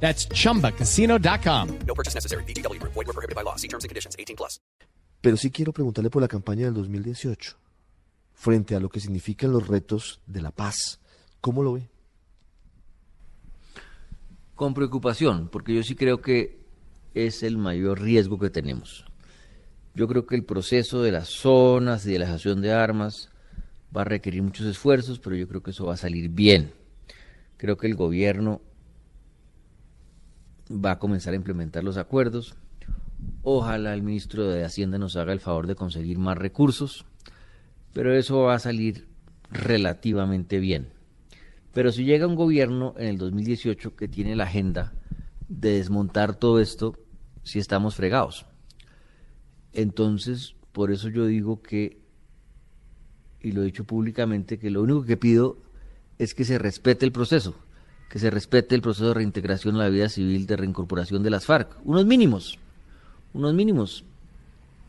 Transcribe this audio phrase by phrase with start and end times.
[0.00, 1.78] That's chumbacasino.com.
[1.86, 2.44] No purchase necessary.
[2.44, 2.80] BGW.
[2.82, 3.56] Void were prohibited by law.
[3.56, 4.14] See terms and conditions.
[4.16, 4.60] 18 plus.
[5.20, 7.56] Pero sí quiero preguntarle por la campaña del 2018,
[8.32, 11.00] frente a lo que significan los retos de la paz.
[11.40, 11.88] ¿Cómo lo ve?
[14.54, 16.60] Con preocupación, porque yo sí creo que
[17.14, 19.04] es el mayor riesgo que tenemos.
[19.94, 23.30] Yo creo que el proceso de las zonas y de la dejación de armas
[23.96, 26.72] va a requerir muchos esfuerzos, pero yo creo que eso va a salir bien.
[27.56, 28.60] Creo que el gobierno
[30.70, 32.54] va a comenzar a implementar los acuerdos.
[33.42, 37.06] Ojalá el ministro de Hacienda nos haga el favor de conseguir más recursos,
[37.92, 39.06] pero eso va a salir
[39.50, 40.88] relativamente bien.
[41.72, 44.94] Pero si llega un gobierno en el 2018 que tiene la agenda
[45.48, 46.98] de desmontar todo esto,
[47.42, 48.46] si estamos fregados.
[49.72, 52.00] Entonces, por eso yo digo que,
[53.40, 55.58] y lo he dicho públicamente, que lo único que pido
[56.18, 57.54] es que se respete el proceso,
[58.08, 61.44] que se respete el proceso de reintegración a la vida civil, de reincorporación de las
[61.46, 62.58] FARC, unos mínimos,
[63.34, 64.04] unos mínimos.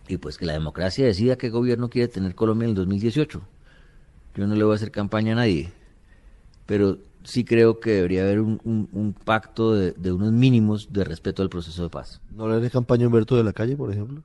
[0.07, 3.41] Y pues que la democracia decida qué gobierno quiere tener Colombia en el 2018.
[4.35, 5.71] Yo no le voy a hacer campaña a nadie,
[6.65, 11.03] pero sí creo que debería haber un, un- un pacto de, de unos mínimos de
[11.03, 12.21] respeto al proceso de paz.
[12.35, 14.21] ¿No le haré campaña a Humberto de la Calle, por ejemplo?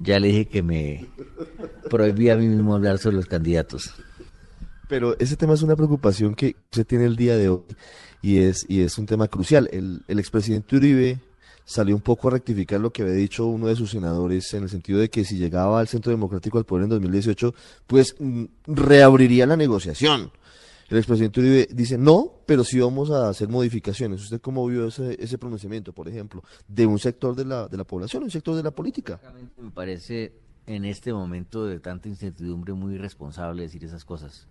[0.00, 1.06] Ya le dije que me
[1.90, 3.92] prohibí a mí mismo hablar sobre los candidatos.
[4.88, 7.62] Pero ese tema es una preocupación que se tiene el día de hoy
[8.22, 9.68] y es, y es un tema crucial.
[9.72, 11.18] El, expresidente Uribe
[11.64, 14.68] salió un poco a rectificar lo que había dicho uno de sus senadores en el
[14.68, 17.54] sentido de que si llegaba al Centro Democrático al poder en 2018,
[17.86, 20.30] pues mm, reabriría la negociación.
[20.88, 24.22] El expresidente Uribe dice no, pero sí vamos a hacer modificaciones.
[24.22, 27.84] ¿Usted cómo vio ese, ese pronunciamiento, por ejemplo, de un sector de la, de la
[27.84, 29.18] población, un sector de la política?
[29.56, 30.32] Me parece
[30.66, 34.46] en este momento de tanta incertidumbre muy irresponsable decir esas cosas.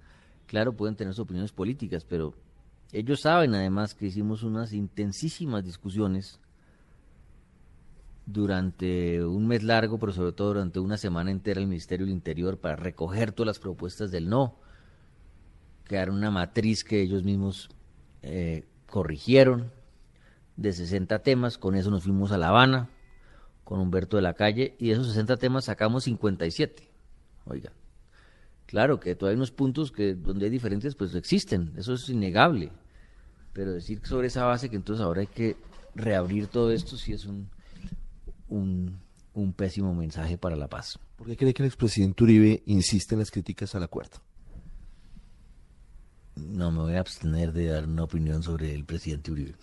[0.48, 2.34] Claro, pueden tener sus opiniones políticas, pero
[2.92, 6.40] ellos saben además que hicimos unas intensísimas discusiones
[8.26, 12.60] durante un mes largo, pero sobre todo durante una semana entera el Ministerio del Interior
[12.60, 14.56] para recoger todas las propuestas del no,
[15.84, 17.70] crear una matriz que ellos mismos
[18.22, 19.72] eh, corrigieron
[20.56, 22.90] de 60 temas, con eso nos fuimos a La Habana
[23.64, 26.90] con Humberto de la Calle y de esos 60 temas sacamos 57.
[27.46, 27.72] Oiga,
[28.66, 32.72] claro que todavía hay unos puntos que donde hay diferentes pues existen, eso es innegable,
[33.54, 35.56] pero decir sobre esa base que entonces ahora hay que
[35.96, 37.50] reabrir todo esto sí es un,
[38.50, 39.00] un,
[39.34, 41.00] un pésimo mensaje para la paz.
[41.16, 44.18] ¿Por qué cree que el expresidente Uribe insiste en las críticas al acuerdo?
[46.36, 49.54] No me voy a abstener de dar una opinión sobre el presidente Uribe.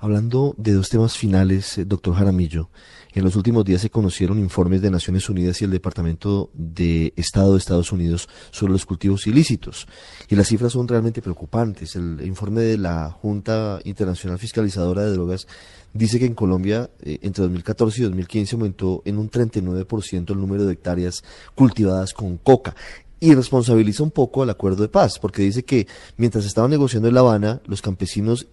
[0.00, 2.70] Hablando de dos temas finales, eh, doctor Jaramillo,
[3.14, 7.52] en los últimos días se conocieron informes de Naciones Unidas y el Departamento de Estado
[7.52, 9.88] de Estados Unidos sobre los cultivos ilícitos.
[10.28, 11.96] Y las cifras son realmente preocupantes.
[11.96, 15.48] El informe de la Junta Internacional Fiscalizadora de Drogas
[15.92, 20.64] dice que en Colombia eh, entre 2014 y 2015 aumentó en un 39% el número
[20.64, 21.24] de hectáreas
[21.56, 22.76] cultivadas con coca
[23.18, 27.14] y responsabiliza un poco al acuerdo de paz, porque dice que mientras estaban negociando en
[27.14, 28.46] La Habana, los campesinos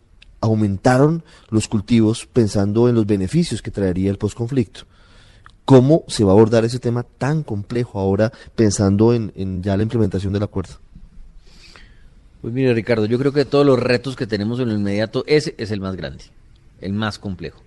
[0.45, 4.81] aumentaron los cultivos pensando en los beneficios que traería el posconflicto.
[5.65, 10.31] ¿Cómo se va a abordar ese tema tan complejo ahora pensando en, ya la implementación
[10.31, 10.75] del acuerdo?
[12.41, 15.23] Pues mire Ricardo, yo creo que de todos los retos que tenemos en lo inmediato,
[15.25, 16.25] ese es el más grande,
[16.81, 17.61] el más complejo,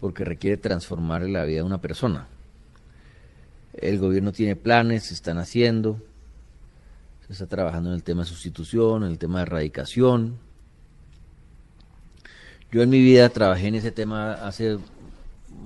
[0.00, 2.28] porque requiere transformar la vida de una persona.
[3.72, 5.98] El gobierno tiene planes, se están haciendo,
[7.26, 10.36] se está trabajando en el tema de sustitución, en el tema de erradicación.
[12.74, 14.78] Yo en mi vida trabajé en ese tema hace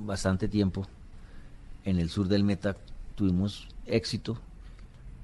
[0.05, 0.87] bastante tiempo.
[1.87, 2.77] En el sur del Meta
[3.15, 4.39] tuvimos éxito.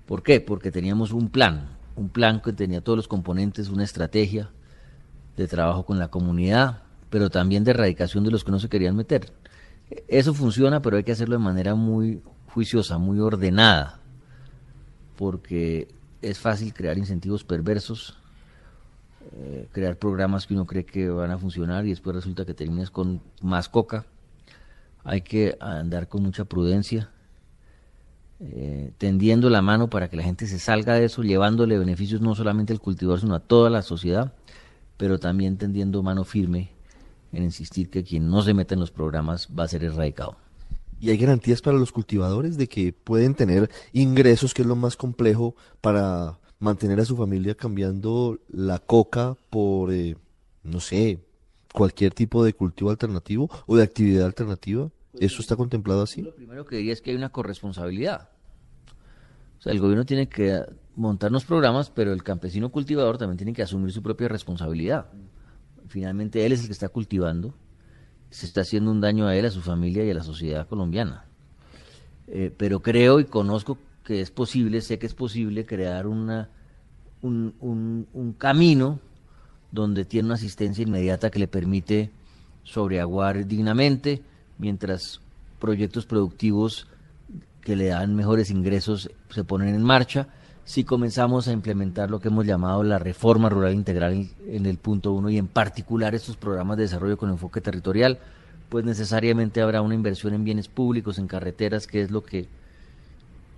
[0.07, 0.41] ¿Por qué?
[0.41, 4.49] Porque teníamos un plan, un plan que tenía todos los componentes, una estrategia
[5.37, 8.97] de trabajo con la comunidad, pero también de erradicación de los que no se querían
[8.97, 9.31] meter.
[10.09, 14.01] Eso funciona, pero hay que hacerlo de manera muy juiciosa, muy ordenada,
[15.17, 15.89] porque
[16.23, 18.17] es fácil crear incentivos perversos,
[19.33, 22.91] eh, crear programas que uno cree que van a funcionar y después resulta que terminas
[22.91, 24.07] con más coca.
[25.03, 27.11] Hay que andar con mucha prudencia,
[28.41, 32.35] eh, tendiendo la mano para que la gente se salga de eso, llevándole beneficios no
[32.35, 34.33] solamente al cultivador, sino a toda la sociedad,
[34.97, 36.71] pero también tendiendo mano firme
[37.33, 40.37] en insistir que quien no se meta en los programas va a ser erradicado.
[41.01, 44.97] ¿Y hay garantías para los cultivadores de que pueden tener ingresos, que es lo más
[44.97, 50.17] complejo, para mantener a su familia cambiando la coca por, eh,
[50.63, 51.21] no sé,
[51.73, 54.91] cualquier tipo de cultivo alternativo o de actividad alternativa?
[55.19, 56.23] ¿Eso está contemplado así?
[56.23, 58.31] Lo primero que diría es que hay una corresponsabilidad.
[59.59, 60.63] O sea, el gobierno tiene que
[60.97, 65.07] montar unos programas, pero el campesino cultivador también tiene que asumir su propia responsabilidad.
[65.87, 67.55] Finalmente él es el que está cultivando
[68.35, 71.25] se está haciendo un daño a él, a su familia y a la sociedad colombiana.
[72.27, 76.51] Eh, pero creo y conozco que es posible, sé que es posible crear una,
[77.23, 79.01] un, un, camino
[79.73, 82.11] donde tiene una asistencia inmediata que le permite
[82.63, 84.23] sobreaguar dignamente,
[84.59, 85.21] mientras
[85.59, 86.87] proyectos productivos
[87.63, 90.29] que le dan mejores ingresos se ponen en marcha.
[90.65, 95.13] Si comenzamos a implementar lo que hemos llamado la reforma rural integral en el punto
[95.13, 98.19] uno y en particular estos programas de desarrollo con enfoque territorial,
[98.69, 102.49] pues necesariamente habrá una inversión en bienes públicos, en carreteras, que es lo que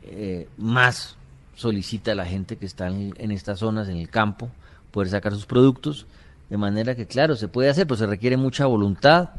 [0.06, 1.16] eh, más
[1.54, 4.50] solicita la gente que está en, en, estas zonas, en el campo,
[4.90, 6.06] poder sacar sus productos,
[6.50, 9.30] de manera que, claro, se puede hacer, pero se requiere mucha voluntad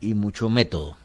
[0.00, 0.96] y mucho método.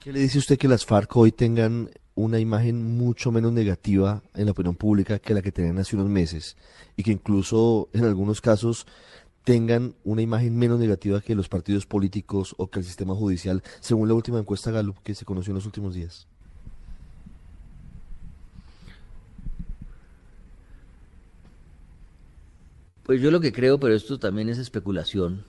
[0.00, 4.46] ¿Qué le dice usted que las FARC hoy tengan una imagen mucho menos negativa en
[4.46, 6.56] la opinión pública que la que tenían hace unos meses
[6.96, 8.86] y que incluso en algunos casos
[9.44, 14.08] tengan una imagen menos negativa que los partidos políticos o que el sistema judicial, según
[14.08, 16.26] la última encuesta Gallup que se conoció en los últimos días?
[23.10, 25.44] Pues yo lo que creo, pero esto también es especulación,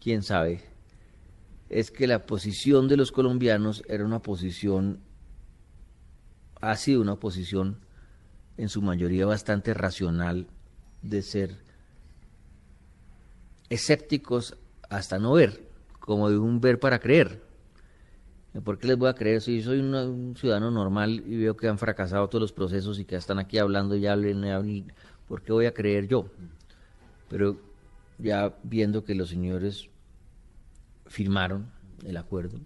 [0.00, 0.62] quién sabe,
[1.68, 5.00] es que la posición de los colombianos era una posición,
[6.60, 7.80] ha sido una posición
[8.56, 10.46] en su mayoría bastante racional
[11.02, 11.56] de ser
[13.68, 14.56] escépticos
[14.90, 15.60] hasta no ver,
[15.98, 17.42] como de un ver para creer.
[18.64, 19.40] ¿Por qué les voy a creer?
[19.40, 23.14] Si soy un ciudadano normal y veo que han fracasado todos los procesos y que
[23.16, 24.44] están aquí hablando y hablen,
[25.30, 26.26] ¿por qué voy a creer yo?
[27.28, 27.56] Pero
[28.18, 29.88] ya viendo que los señores
[31.06, 31.70] firmaron
[32.04, 32.58] el acuerdo,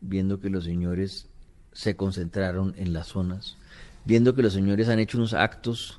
[0.00, 1.28] viendo que los señores
[1.72, 3.56] se concentraron en las zonas,
[4.04, 5.98] viendo que los señores han hecho unos actos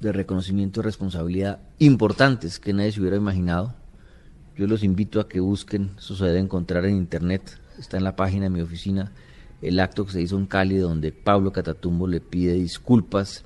[0.00, 3.76] de reconocimiento de responsabilidad importantes que nadie se hubiera imaginado.
[4.56, 8.16] Yo los invito a que busquen, eso se debe encontrar en internet, está en la
[8.16, 9.12] página de mi oficina,
[9.62, 13.44] el acto que se hizo en Cali donde Pablo Catatumbo le pide disculpas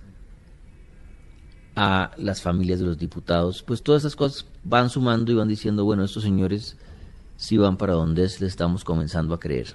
[1.77, 5.85] a las familias de los diputados, pues todas esas cosas van sumando y van diciendo,
[5.85, 6.77] bueno, estos señores
[7.37, 9.75] sí van para donde les estamos comenzando a creer.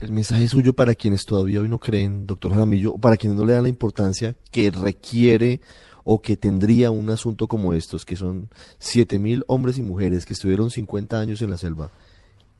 [0.00, 3.46] El mensaje suyo para quienes todavía hoy no creen, doctor Jaramillo, o para quienes no
[3.46, 5.60] le dan la importancia que requiere
[6.04, 8.48] o que tendría un asunto como estos, que son
[8.78, 11.90] siete mil hombres y mujeres que estuvieron 50 años en la selva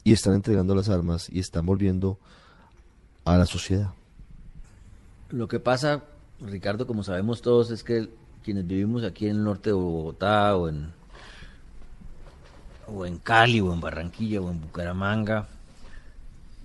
[0.05, 2.19] y están entregando las armas y están volviendo
[3.25, 3.93] a la sociedad.
[5.31, 6.05] Lo que pasa,
[6.41, 8.09] Ricardo, como sabemos todos, es que
[8.43, 10.93] quienes vivimos aquí en el norte de Bogotá o en,
[12.87, 15.49] o en Cali o en Barranquilla o en Bucaramanga,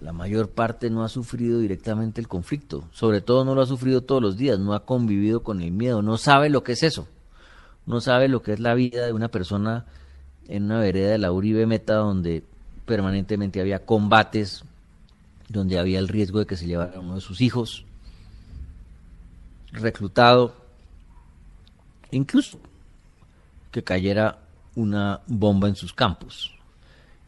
[0.02, 4.02] la mayor parte no ha sufrido directamente el conflicto, sobre todo no lo ha sufrido
[4.02, 7.08] todos los días, no ha convivido con el miedo, no sabe lo que es eso,
[7.86, 9.86] no sabe lo que es la vida de una persona
[10.48, 12.44] en una vereda de la Uribe Meta donde
[12.86, 14.64] permanentemente había combates,
[15.50, 17.86] donde había el riesgo de que se llevara uno de sus hijos,
[19.72, 20.67] reclutado,
[22.12, 22.60] incluso
[23.72, 24.40] que cayera
[24.76, 26.54] una bomba en sus campos.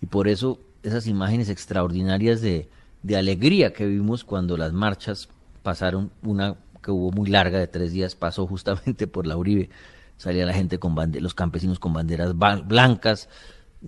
[0.02, 2.70] Y por eso esas imágenes extraordinarias de,
[3.16, 5.30] alegría que vimos cuando las marchas
[5.64, 9.70] pasaron, una que hubo muy larga de tres días, pasó justamente por la Uribe,
[10.18, 13.30] salía la gente con los campesinos con banderas blancas,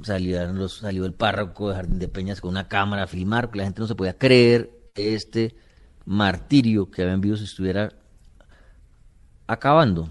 [0.01, 3.63] salían los, salió el párroco de Jardín de Peñas con una cámara a filmar, la
[3.63, 5.55] gente no se podía creer este
[6.05, 7.93] martirio que habían visto se estuviera
[9.47, 10.09] acabando.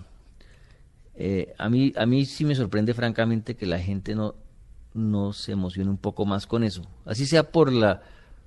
[1.23, 4.37] Eh, a, mí, a mí sí me sorprende francamente que la gente no,
[4.95, 6.81] no se emocione un poco más con eso.
[7.05, 8.01] Así sea por la,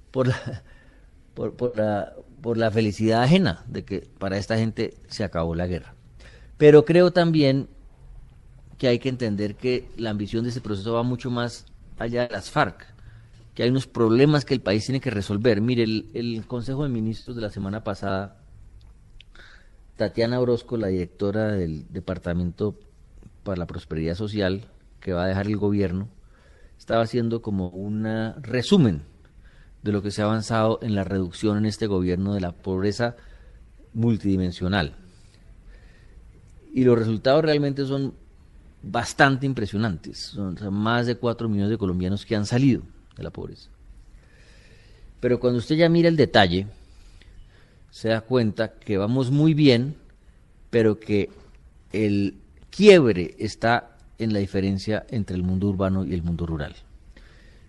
[0.09, 0.63] por la,
[1.35, 5.93] por, la, por la felicidad ajena de que para esta gente se acabó la guerra.
[6.57, 7.67] Pero creo también
[8.79, 11.67] que hay que entender que la ambición de ese proceso va mucho más
[11.99, 12.87] allá de las FARC,
[13.53, 15.61] que hay unos problemas que el país tiene que resolver.
[15.61, 18.42] Mire, el Consejo de Ministros de la semana pasada
[19.95, 22.79] Tatiana Orozco, la directora del Departamento
[23.43, 24.65] para la Prosperidad Social
[24.99, 26.07] que va a dejar el gobierno,
[26.77, 28.05] estaba haciendo como un
[28.41, 29.03] resumen
[29.83, 33.17] de lo que se ha avanzado en la reducción en este gobierno de la pobreza
[33.93, 34.95] multidimensional.
[36.73, 38.15] Y los resultados realmente son
[38.81, 40.19] bastante impresionantes.
[40.19, 42.81] Son más de 4 millones de colombianos que han salido
[43.15, 43.69] de la pobreza.
[45.19, 46.67] Pero cuando usted ya mira el detalle,
[47.93, 49.95] se da cuenta que vamos muy bien,
[50.71, 51.29] pero que
[51.91, 52.33] el
[52.71, 56.75] quiebre está en la diferencia entre el mundo urbano y el mundo rural.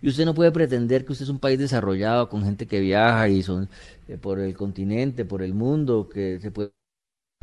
[0.01, 3.29] Y usted no puede pretender que usted es un país desarrollado con gente que viaja
[3.29, 3.69] y son
[4.09, 6.71] eh, por el continente, por el mundo, que se puede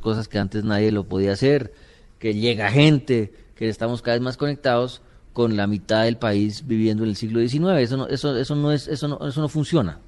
[0.01, 1.73] cosas que antes nadie lo podía hacer,
[2.17, 7.03] que llega gente, que estamos cada vez más conectados con la mitad del país viviendo
[7.03, 7.79] en el siglo XIX.
[7.79, 9.99] Eso no, eso, eso no es, eso no, eso no funciona.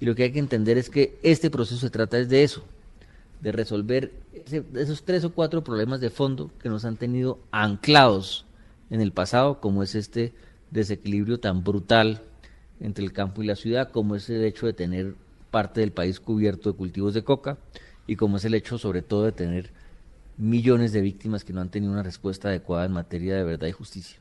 [0.00, 2.64] Y lo que hay que entender es que este proceso se trata es de eso,
[3.42, 4.12] de resolver
[4.74, 8.46] esos tres o cuatro problemas de fondo que nos han tenido anclados
[8.88, 10.32] en el pasado, como es este
[10.70, 12.22] desequilibrio tan brutal
[12.80, 15.14] entre el campo y la ciudad, como es el hecho de tener
[15.50, 17.58] parte del país cubierto de cultivos de coca
[18.06, 19.70] y como es el hecho sobre todo de tener
[20.38, 23.72] millones de víctimas que no han tenido una respuesta adecuada en materia de verdad y
[23.72, 24.18] justicia.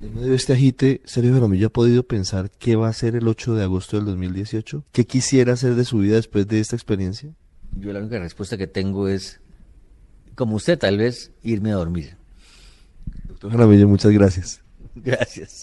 [0.00, 3.26] En medio de este agite, Sergio Jaramillo ha podido pensar qué va a hacer el
[3.26, 7.32] 8 de agosto del 2018, qué quisiera hacer de su vida después de esta experiencia.
[7.78, 9.40] Yo la única respuesta que tengo es,
[10.34, 12.16] como usted tal vez, irme a dormir.
[13.24, 14.60] Doctor Jaramillo, muchas gracias.
[14.94, 15.62] Gracias.